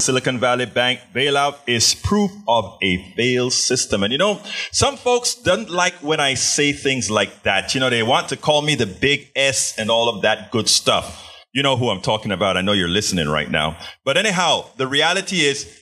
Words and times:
Silicon 0.00 0.38
Valley 0.38 0.66
Bank 0.66 1.00
bailout 1.14 1.58
is 1.66 1.94
proof 1.94 2.30
of 2.48 2.78
a 2.82 3.12
failed 3.14 3.52
system. 3.52 4.02
And 4.02 4.12
you 4.12 4.18
know, 4.18 4.40
some 4.72 4.96
folks 4.96 5.34
don't 5.34 5.70
like 5.70 5.94
when 6.02 6.20
I 6.20 6.34
say 6.34 6.72
things 6.72 7.10
like 7.10 7.42
that. 7.42 7.74
You 7.74 7.80
know, 7.80 7.90
they 7.90 8.02
want 8.02 8.28
to 8.30 8.36
call 8.36 8.62
me 8.62 8.74
the 8.74 8.86
big 8.86 9.30
S 9.36 9.78
and 9.78 9.90
all 9.90 10.08
of 10.08 10.22
that 10.22 10.50
good 10.50 10.68
stuff. 10.68 11.26
You 11.52 11.62
know 11.62 11.76
who 11.76 11.90
I'm 11.90 12.00
talking 12.00 12.32
about. 12.32 12.56
I 12.56 12.60
know 12.60 12.72
you're 12.72 12.88
listening 12.88 13.28
right 13.28 13.50
now. 13.50 13.76
But 14.04 14.16
anyhow, 14.16 14.66
the 14.76 14.86
reality 14.86 15.40
is 15.40 15.76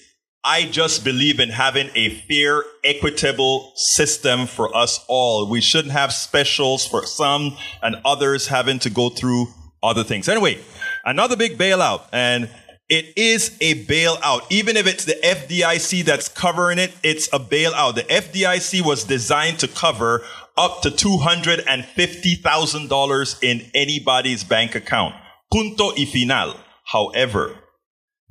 I 0.44 0.64
just 0.64 1.04
believe 1.04 1.40
in 1.40 1.50
having 1.50 1.90
a 1.94 2.10
fair, 2.20 2.64
equitable 2.84 3.72
system 3.76 4.46
for 4.46 4.74
us 4.74 5.04
all. 5.08 5.48
We 5.50 5.60
shouldn't 5.60 5.92
have 5.92 6.12
specials 6.12 6.86
for 6.86 7.04
some 7.04 7.56
and 7.82 7.96
others 8.04 8.46
having 8.46 8.78
to 8.80 8.90
go 8.90 9.10
through 9.10 9.48
other 9.82 10.04
things. 10.04 10.28
Anyway, 10.28 10.58
another 11.04 11.36
big 11.36 11.58
bailout 11.58 12.04
and 12.12 12.48
it 12.88 13.12
is 13.16 13.56
a 13.60 13.84
bailout. 13.84 14.42
Even 14.50 14.76
if 14.76 14.86
it's 14.86 15.04
the 15.04 15.18
FDIC 15.22 16.04
that's 16.04 16.28
covering 16.28 16.78
it, 16.78 16.94
it's 17.02 17.26
a 17.32 17.38
bailout. 17.38 17.96
The 17.96 18.04
FDIC 18.04 18.80
was 18.82 19.04
designed 19.04 19.58
to 19.58 19.68
cover 19.68 20.24
up 20.56 20.80
to 20.82 20.90
$250,000 20.90 23.42
in 23.42 23.70
anybody's 23.74 24.42
bank 24.42 24.74
account. 24.74 25.14
Punto 25.52 25.92
y 25.96 26.06
final. 26.06 26.54
However, 26.84 27.58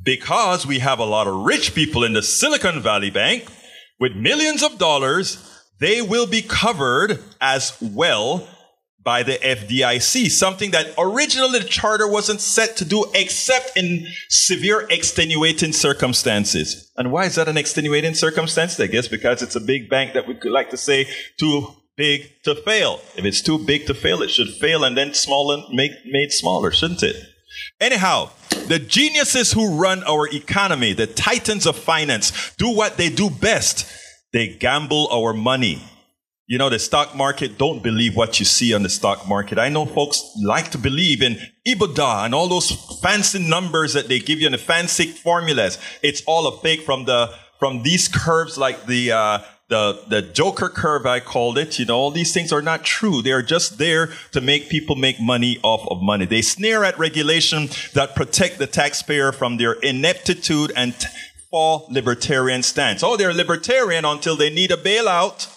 because 0.02 0.66
we 0.66 0.80
have 0.80 0.98
a 0.99 1.05
lot 1.05 1.27
of 1.27 1.46
rich 1.46 1.76
people 1.76 2.04
in 2.04 2.13
the 2.13 2.24
Silicon 2.24 2.82
Valley 2.82 3.12
Bank 3.12 3.46
with 3.99 4.16
millions 4.16 4.63
of 4.63 4.80
dollars, 4.80 5.38
they 5.80 6.02
will 6.02 6.26
be 6.26 6.41
covered 6.41 7.20
as 7.40 7.77
well 7.82 8.48
by 9.08 9.24
the 9.24 9.36
FDIC, 9.36 10.30
something 10.30 10.72
that 10.72 10.94
originally 10.98 11.60
the 11.60 11.66
charter 11.66 12.06
wasn't 12.06 12.42
set 12.42 12.76
to 12.76 12.84
do 12.84 13.06
except 13.16 13.78
in 13.78 14.06
severe 14.28 14.86
extenuating 14.90 15.72
circumstances. 15.72 16.92
And 16.98 17.10
why 17.10 17.24
is 17.24 17.36
that 17.36 17.48
an 17.48 17.56
extenuating 17.56 18.16
circumstance? 18.16 18.77
I 18.82 18.88
guess 18.88 19.08
because 19.08 19.41
it's 19.41 19.55
a 19.55 19.62
big 19.62 19.90
bank 19.90 20.12
that 20.14 20.27
we 20.27 20.34
could 20.34 20.52
like 20.52 20.72
to 20.72 20.77
say 20.77 21.08
too 21.40 21.68
big 21.96 22.34
to 22.44 22.55
fail. 22.55 22.99
If 23.16 23.24
it's 23.24 23.41
too 23.41 23.60
big 23.60 23.86
to 23.86 23.94
fail, 23.94 24.22
it 24.22 24.30
should 24.30 24.49
fail 24.49 24.84
and 24.84 24.98
then 24.98 25.14
small 25.14 25.54
and 25.54 25.64
make 25.74 25.94
made 26.05 26.34
smaller, 26.34 26.70
shouldn't 26.70 27.02
it? 27.02 27.16
Anyhow, 27.80 28.32
the 28.68 28.77
geniuses 28.77 29.54
who 29.54 29.80
run 29.80 30.04
our 30.04 30.27
economy, 30.27 30.92
the 30.92 31.08
titans 31.08 31.66
of 31.66 31.77
finance, 31.77 32.54
do 32.58 32.76
what 32.76 32.98
they 32.98 33.08
do 33.08 33.30
best. 33.30 33.90
They 34.34 34.49
gamble 34.49 35.08
our 35.14 35.32
money. 35.32 35.82
You 36.49 36.57
know, 36.57 36.70
the 36.70 36.79
stock 36.79 37.13
market, 37.13 37.57
don't 37.57 37.84
believe 37.84 38.15
what 38.15 38.40
you 38.40 38.45
see 38.45 38.73
on 38.73 38.81
the 38.81 38.90
stock 38.90 39.27
market. 39.27 39.59
I 39.59 39.67
know 39.67 39.85
folks 39.85 40.23
like 40.41 40.71
to 40.71 40.77
believe 40.77 41.21
in 41.21 41.37
EBITDA 41.67 42.23
and 42.23 42.34
all 42.34 42.48
those 42.48 42.71
fancy 43.01 43.40
numbers 43.40 43.91
that 43.91 44.07
they 44.07 44.20
give 44.20 44.40
you 44.40 44.48
and 44.48 44.53
the 44.53 44.57
fancy 44.57 45.07
formulas. 45.07 45.77
It's 46.01 46.23
all 46.25 46.48
a 46.48 46.57
fake 46.59 46.84
from 46.84 47.03
the, 47.03 47.34
from 47.59 47.84
these 47.84 48.07
curves 48.07 48.57
like 48.57 48.85
the, 48.85 49.12
uh, 49.12 49.40
the, 49.68 50.01
the 50.07 50.21
Joker 50.21 50.70
curve, 50.70 51.05
I 51.05 51.20
called 51.20 51.57
it. 51.57 51.79
You 51.79 51.85
know, 51.85 51.98
all 51.98 52.12
these 52.12 52.34
things 52.34 52.53
are 52.53 52.62
not 52.62 52.85
true. 52.85 53.21
They 53.21 53.34
are 53.34 53.41
just 53.41 53.77
there 53.77 54.12
to 54.31 54.40
make 54.40 54.70
people 54.70 54.95
make 54.95 55.20
money 55.20 55.59
off 55.63 55.85
of 55.91 56.01
money. 56.01 56.25
They 56.25 56.41
sneer 56.41 56.85
at 56.85 56.98
regulation 56.98 57.68
that 57.93 58.15
protect 58.15 58.57
the 58.57 58.68
taxpayer 58.68 59.34
from 59.34 59.57
their 59.57 59.73
ineptitude 59.73 60.71
and 60.77 60.95
fall 61.51 61.87
libertarian 61.90 62.63
stance. 62.63 63.03
Oh, 63.03 63.18
they're 63.18 63.34
libertarian 63.34 64.06
until 64.06 64.38
they 64.38 64.50
need 64.50 64.72
a 64.72 64.78
bailout. 64.78 65.53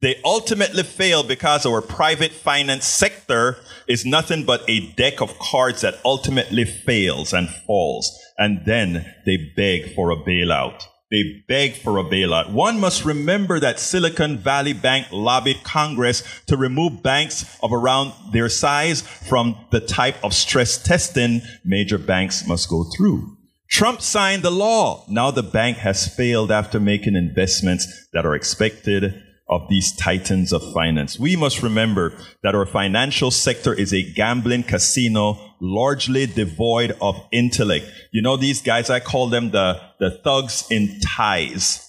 They 0.00 0.20
ultimately 0.24 0.84
fail 0.84 1.24
because 1.24 1.66
our 1.66 1.82
private 1.82 2.30
finance 2.30 2.84
sector 2.84 3.56
is 3.88 4.06
nothing 4.06 4.44
but 4.44 4.62
a 4.68 4.92
deck 4.92 5.20
of 5.20 5.38
cards 5.40 5.80
that 5.80 5.98
ultimately 6.04 6.64
fails 6.64 7.32
and 7.32 7.48
falls. 7.48 8.16
And 8.38 8.64
then 8.64 9.12
they 9.26 9.52
beg 9.56 9.94
for 9.94 10.12
a 10.12 10.16
bailout. 10.16 10.82
They 11.10 11.42
beg 11.48 11.74
for 11.74 11.98
a 11.98 12.04
bailout. 12.04 12.52
One 12.52 12.78
must 12.78 13.04
remember 13.04 13.58
that 13.58 13.80
Silicon 13.80 14.38
Valley 14.38 14.74
Bank 14.74 15.08
lobbied 15.10 15.64
Congress 15.64 16.22
to 16.46 16.56
remove 16.56 17.02
banks 17.02 17.58
of 17.62 17.72
around 17.72 18.12
their 18.32 18.50
size 18.50 19.00
from 19.00 19.56
the 19.72 19.80
type 19.80 20.22
of 20.22 20.34
stress 20.34 20.80
testing 20.80 21.40
major 21.64 21.98
banks 21.98 22.46
must 22.46 22.68
go 22.68 22.84
through. 22.84 23.36
Trump 23.70 24.00
signed 24.00 24.42
the 24.42 24.50
law. 24.50 25.04
Now 25.08 25.30
the 25.30 25.42
bank 25.42 25.78
has 25.78 26.14
failed 26.14 26.52
after 26.52 26.78
making 26.78 27.16
investments 27.16 28.08
that 28.12 28.24
are 28.24 28.34
expected 28.34 29.22
of 29.48 29.68
these 29.68 29.94
titans 29.96 30.52
of 30.52 30.62
finance. 30.72 31.18
We 31.18 31.36
must 31.36 31.62
remember 31.62 32.12
that 32.42 32.54
our 32.54 32.66
financial 32.66 33.30
sector 33.30 33.72
is 33.72 33.92
a 33.94 34.02
gambling 34.02 34.62
casino 34.62 35.38
largely 35.60 36.26
devoid 36.26 36.96
of 37.00 37.16
intellect. 37.32 37.86
You 38.12 38.22
know, 38.22 38.36
these 38.36 38.60
guys, 38.60 38.90
I 38.90 39.00
call 39.00 39.28
them 39.28 39.50
the, 39.50 39.80
the 39.98 40.10
thugs 40.10 40.66
in 40.70 41.00
ties. 41.00 41.84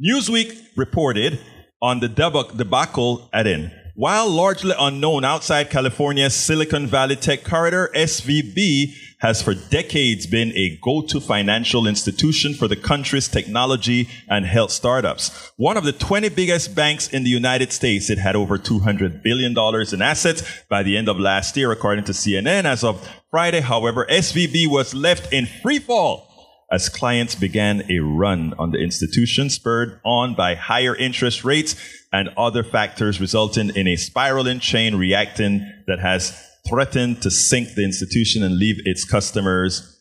Newsweek 0.00 0.56
reported 0.76 1.38
on 1.80 2.00
the 2.00 2.08
debacle 2.08 3.28
at 3.32 3.46
in. 3.46 3.72
While 3.94 4.30
largely 4.30 4.74
unknown 4.78 5.22
outside 5.22 5.68
California's 5.68 6.34
Silicon 6.34 6.86
Valley 6.86 7.14
tech 7.14 7.44
corridor, 7.44 7.90
SVB 7.94 8.94
has 9.18 9.42
for 9.42 9.52
decades 9.52 10.26
been 10.26 10.50
a 10.56 10.78
go-to 10.82 11.20
financial 11.20 11.86
institution 11.86 12.54
for 12.54 12.68
the 12.68 12.74
country's 12.74 13.28
technology 13.28 14.08
and 14.30 14.46
health 14.46 14.70
startups. 14.70 15.52
One 15.58 15.76
of 15.76 15.84
the 15.84 15.92
20 15.92 16.30
biggest 16.30 16.74
banks 16.74 17.06
in 17.08 17.22
the 17.24 17.28
United 17.28 17.70
States, 17.70 18.08
it 18.08 18.16
had 18.16 18.34
over 18.34 18.56
$200 18.56 19.22
billion 19.22 19.54
in 19.92 20.00
assets 20.00 20.42
by 20.70 20.82
the 20.82 20.96
end 20.96 21.10
of 21.10 21.20
last 21.20 21.54
year, 21.58 21.70
according 21.70 22.04
to 22.04 22.12
CNN. 22.12 22.64
As 22.64 22.82
of 22.82 23.06
Friday, 23.30 23.60
however, 23.60 24.06
SVB 24.10 24.68
was 24.68 24.94
left 24.94 25.30
in 25.34 25.44
free 25.44 25.78
fall 25.78 26.31
as 26.72 26.88
clients 26.88 27.34
began 27.34 27.82
a 27.90 27.98
run 27.98 28.54
on 28.58 28.70
the 28.70 28.78
institution 28.78 29.50
spurred 29.50 30.00
on 30.04 30.34
by 30.34 30.54
higher 30.54 30.96
interest 30.96 31.44
rates 31.44 31.76
and 32.10 32.30
other 32.36 32.64
factors 32.64 33.20
resulting 33.20 33.68
in 33.76 33.86
a 33.86 33.96
spiraling 33.96 34.58
chain 34.58 34.96
reacting 34.96 35.60
that 35.86 35.98
has 35.98 36.34
threatened 36.66 37.20
to 37.20 37.30
sink 37.30 37.74
the 37.74 37.84
institution 37.84 38.42
and 38.42 38.56
leave 38.56 38.76
its 38.86 39.04
customers 39.04 40.00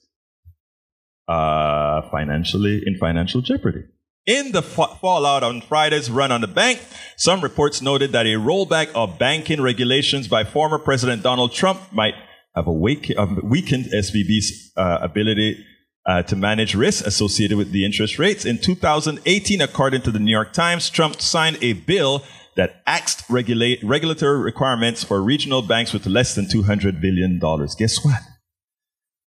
uh, 1.28 2.02
financially 2.10 2.82
in 2.86 2.98
financial 2.98 3.42
jeopardy. 3.42 3.84
In 4.26 4.52
the 4.52 4.62
fa- 4.62 4.96
fallout 5.02 5.44
on 5.44 5.62
Friday's 5.62 6.10
run 6.10 6.32
on 6.32 6.40
the 6.40 6.48
bank, 6.48 6.80
some 7.18 7.42
reports 7.42 7.82
noted 7.82 8.14
that 8.14 8.26
a 8.26 8.36
rollback 8.36 8.92
of 8.94 9.20
banking 9.20 9.62
regulations 9.62 10.28
by 10.28 10.46
former 10.46 10.78
President 10.78 11.22
Donald 11.22 11.52
Trump 11.52 11.82
might 11.92 12.14
have, 12.56 12.68
awake- 12.68 13.12
have 13.18 13.44
weakened 13.44 13.86
SVB's 13.86 14.72
uh, 14.78 15.00
ability 15.02 15.66
uh, 16.06 16.24
to 16.24 16.36
manage 16.36 16.76
risks 16.76 17.06
associated 17.06 17.58
with 17.58 17.72
the 17.72 17.86
interest 17.86 18.18
rates. 18.18 18.46
In 18.46 18.58
2018, 18.58 19.62
according 19.62 20.02
to 20.02 20.12
the 20.12 20.20
New 20.20 20.32
York 20.32 20.54
Times, 20.54 20.90
Trump 20.90 21.22
signed 21.22 21.58
a 21.62 21.74
bill 21.74 22.24
that 22.56 22.82
axed 22.86 23.24
regulate, 23.30 23.82
regulatory 23.84 24.40
requirements 24.40 25.04
for 25.04 25.22
regional 25.22 25.62
banks 25.62 25.94
with 25.94 26.06
less 26.06 26.36
than 26.36 26.46
$200 26.46 27.02
billion. 27.02 27.40
Guess 27.40 28.04
what? 28.04 28.22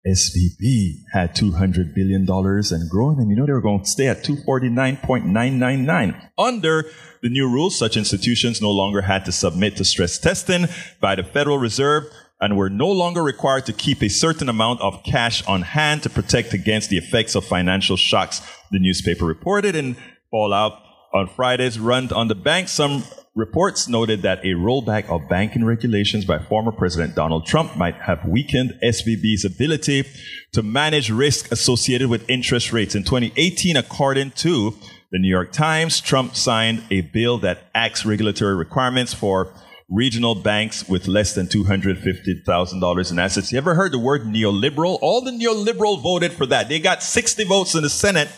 SVB 0.08 1.02
had 1.14 1.36
$200 1.36 1.94
billion 1.94 2.26
and 2.28 2.90
growing, 2.90 3.20
and 3.20 3.30
you 3.30 3.36
know 3.36 3.46
they 3.46 3.52
were 3.52 3.62
going 3.62 3.84
to 3.84 3.90
stay 3.90 4.08
at 4.08 4.24
249.999. 4.24 6.30
Under 6.40 6.86
the 7.22 7.30
new 7.30 7.48
rules, 7.48 7.78
such 7.78 7.98
institutions 7.98 8.64
no 8.64 8.72
longer 8.72 9.02
had 9.02 9.26
to 9.26 9.31
submit 9.31 9.78
to 9.78 9.86
stress 9.86 10.18
testing 10.18 10.66
by 11.00 11.14
the 11.14 11.24
Federal 11.24 11.60
Reserve 11.60 12.06
and 12.41 12.57
were 12.57 12.69
no 12.69 12.90
longer 12.90 13.22
required 13.22 13.68
to 13.68 13.74
keep 13.74 14.02
a 14.02 14.09
certain 14.09 14.50
amount 14.50 14.81
of 14.81 15.03
cash 15.03 15.46
on 15.47 15.62
hand 15.62 16.02
to 16.03 16.09
protect 16.09 16.53
against 16.53 16.90
the 16.90 16.97
effects 16.97 17.35
of 17.35 17.46
financial 17.46 17.96
shocks, 17.96 18.41
the 18.72 18.79
newspaper 18.79 19.25
reported 19.25 19.75
in 19.75 19.96
Fallout 20.31 20.74
on 21.13 21.28
Friday's 21.28 21.80
run 21.80 22.12
on 22.12 22.28
the 22.28 22.35
bank. 22.35 22.68
Some 22.68 23.03
reports 23.35 23.88
noted 23.88 24.24
that 24.24 24.40
a 24.40 24.56
rollback 24.56 25.07
of 25.07 25.30
banking 25.30 25.63
regulations 25.63 26.25
by 26.25 26.40
former 26.40 26.72
President 26.72 27.16
Donald 27.16 27.46
Trump 27.46 27.78
might 27.78 27.96
have 27.96 28.25
weakened 28.25 28.74
SVB's 28.84 29.46
ability 29.46 30.06
to 30.51 30.63
manage 30.63 31.09
risk 31.09 31.51
associated 31.51 32.09
with 32.09 32.30
interest 32.30 32.74
rates. 32.74 32.95
In 32.95 33.04
2018, 33.04 33.77
according 33.77 34.31
to 34.31 34.71
the 35.12 35.19
New 35.19 35.30
York 35.30 35.51
Times, 35.51 36.01
Trump 36.01 36.36
signed 36.36 36.83
a 36.89 37.01
bill 37.01 37.38
that 37.39 37.69
acts 37.75 38.06
regulatory 38.06 38.56
requirements 38.56 39.13
for 39.13 39.54
regional 39.92 40.36
banks 40.36 40.88
with 40.88 41.08
less 41.08 41.36
than 41.36 41.48
$250,000 41.48 43.12
in 43.12 43.20
assets. 43.20 43.52
You 43.52 43.58
ever 43.58 43.76
heard 43.76 43.92
the 43.92 44.00
word 44.00 44.22
neoliberal? 44.22 44.98
All 45.02 45.22
the 45.22 45.32
neoliberal 45.32 46.02
voted 46.02 46.32
for 46.32 46.46
that. 46.46 46.70
They 46.70 46.80
got 46.80 47.04
60 47.04 47.44
votes 47.44 47.76
in 47.76 47.84
the 47.84 47.90
Senate 47.90 48.30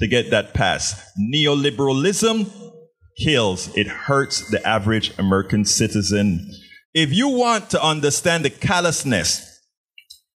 to 0.00 0.08
get 0.08 0.30
that 0.30 0.52
passed. 0.52 1.00
Neoliberalism 1.32 2.50
kills. 3.22 3.74
It 3.76 3.86
hurts 3.86 4.50
the 4.50 4.66
average 4.66 5.16
American 5.16 5.64
citizen. 5.64 6.50
If 6.92 7.12
you 7.12 7.28
want 7.28 7.70
to 7.70 7.82
understand 7.82 8.44
the 8.44 8.50
callousness 8.50 9.60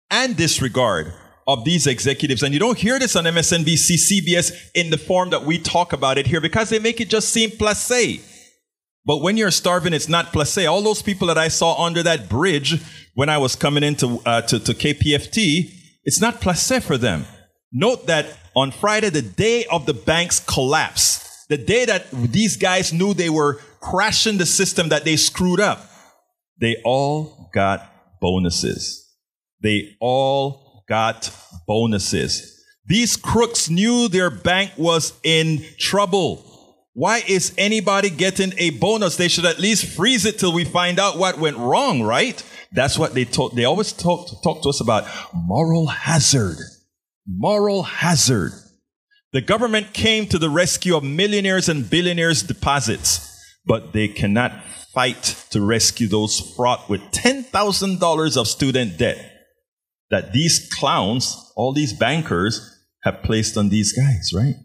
and 0.09 0.37
disregard 0.37 1.11
of 1.47 1.65
these 1.65 1.85
executives, 1.85 2.43
and 2.43 2.53
you 2.53 2.59
don't 2.61 2.77
hear 2.77 2.97
this 2.97 3.17
on 3.17 3.25
MSNBC, 3.25 4.23
CBS 4.23 4.53
in 4.73 4.89
the 4.89 4.97
form 4.97 5.31
that 5.31 5.43
we 5.43 5.57
talk 5.57 5.91
about 5.91 6.17
it 6.17 6.27
here 6.27 6.39
because 6.39 6.69
they 6.69 6.79
make 6.79 7.01
it 7.01 7.09
just 7.09 7.29
seem 7.29 7.49
placé. 7.49 8.21
But 9.05 9.21
when 9.21 9.37
you're 9.37 9.51
starving, 9.51 9.93
it's 9.93 10.09
not 10.09 10.27
placé. 10.27 10.69
All 10.69 10.81
those 10.81 11.01
people 11.01 11.27
that 11.27 11.37
I 11.37 11.47
saw 11.47 11.83
under 11.83 12.03
that 12.03 12.29
bridge 12.29 12.81
when 13.15 13.29
I 13.29 13.37
was 13.37 13.55
coming 13.55 13.83
into 13.83 14.21
uh, 14.25 14.41
to, 14.43 14.59
to 14.59 14.73
KPFT, 14.73 15.71
it's 16.03 16.21
not 16.21 16.41
placé 16.41 16.81
for 16.81 16.97
them. 16.97 17.25
Note 17.71 18.07
that 18.07 18.27
on 18.55 18.71
Friday, 18.71 19.09
the 19.09 19.21
day 19.21 19.65
of 19.71 19.85
the 19.85 19.93
bank's 19.93 20.39
collapse, 20.39 21.45
the 21.47 21.57
day 21.57 21.85
that 21.85 22.11
these 22.11 22.57
guys 22.57 22.93
knew 22.93 23.13
they 23.13 23.29
were 23.29 23.59
crashing 23.79 24.37
the 24.37 24.45
system 24.45 24.89
that 24.89 25.03
they 25.03 25.15
screwed 25.15 25.59
up, 25.59 25.89
they 26.59 26.77
all 26.83 27.49
got 27.53 27.91
bonuses. 28.21 29.09
They 29.61 29.95
all 29.99 30.83
got 30.87 31.31
bonuses. 31.67 32.59
These 32.85 33.15
crooks 33.15 33.69
knew 33.69 34.07
their 34.07 34.29
bank 34.29 34.71
was 34.77 35.13
in 35.23 35.63
trouble. 35.77 36.45
Why 36.93 37.23
is 37.25 37.53
anybody 37.57 38.09
getting 38.09 38.53
a 38.57 38.71
bonus? 38.71 39.15
They 39.15 39.29
should 39.29 39.45
at 39.45 39.59
least 39.59 39.85
freeze 39.85 40.25
it 40.25 40.39
till 40.39 40.53
we 40.53 40.65
find 40.65 40.99
out 40.99 41.17
what 41.17 41.39
went 41.39 41.57
wrong, 41.57 42.03
right? 42.03 42.43
That's 42.73 42.99
what 42.99 43.13
they 43.13 43.25
talk. 43.25 43.53
They 43.53 43.65
always 43.65 43.93
talk, 43.93 44.27
talk 44.43 44.61
to 44.63 44.69
us 44.69 44.81
about 44.81 45.07
moral 45.33 45.87
hazard. 45.87 46.57
Moral 47.25 47.83
hazard. 47.83 48.51
The 49.31 49.41
government 49.41 49.93
came 49.93 50.27
to 50.27 50.37
the 50.37 50.49
rescue 50.49 50.97
of 50.97 51.03
millionaires 51.03 51.69
and 51.69 51.89
billionaires' 51.89 52.43
deposits, 52.43 53.39
but 53.65 53.93
they 53.93 54.09
cannot 54.09 54.51
fight 54.93 55.45
to 55.51 55.61
rescue 55.61 56.07
those 56.07 56.53
fraught 56.55 56.89
with 56.89 57.01
$10,000 57.11 58.37
of 58.37 58.47
student 58.47 58.97
debt 58.97 59.31
that 60.09 60.33
these 60.33 60.69
clowns, 60.77 61.53
all 61.55 61.71
these 61.71 61.93
bankers, 61.93 62.59
have 63.03 63.23
placed 63.23 63.55
on 63.55 63.69
these 63.69 63.93
guys, 63.93 64.31
right? 64.35 64.55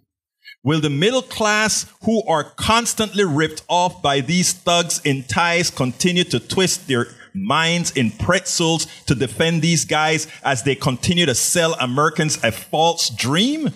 Will 0.67 0.81
the 0.81 0.91
middle 0.91 1.23
class 1.23 1.87
who 2.03 2.25
are 2.25 2.43
constantly 2.43 3.25
ripped 3.25 3.63
off 3.69 4.03
by 4.03 4.21
these 4.21 4.53
thugs 4.53 5.01
in 5.05 5.23
ties 5.23 5.71
continue 5.71 6.25
to 6.25 6.41
twist 6.41 6.89
their 6.89 7.07
minds 7.33 7.93
in 7.93 8.11
pretzels 8.11 8.89
to 9.07 9.15
defend 9.15 9.63
these 9.63 9.85
guys 9.85 10.27
as 10.43 10.65
they 10.65 10.75
continue 10.75 11.25
to 11.25 11.37
sell 11.37 11.75
Americans 11.75 12.43
a 12.43 12.51
false 12.51 13.11
dream? 13.11 13.76